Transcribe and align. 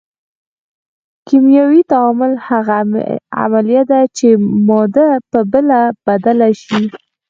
کیمیاوي 1.27 1.81
تعامل 1.91 2.31
هغه 2.47 2.75
عملیه 3.43 3.83
ده 3.91 3.99
چې 4.17 4.27
ماده 4.67 5.07
په 5.31 5.39
بله 5.51 5.79
بدله 6.05 6.49
شي. 6.63 6.83